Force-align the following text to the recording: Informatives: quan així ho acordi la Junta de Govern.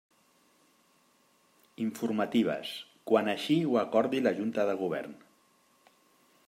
Informatives: 1.85 2.73
quan 3.11 3.31
així 3.35 3.59
ho 3.73 3.77
acordi 3.83 4.25
la 4.29 4.35
Junta 4.41 4.69
de 4.71 4.79
Govern. 4.83 5.17